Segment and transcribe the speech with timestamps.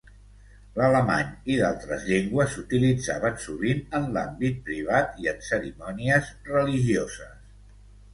[0.77, 7.37] L'alemany i d'altres llengües s'utilitzaven sovint en l'àmbit privat i en cerimònies religioses.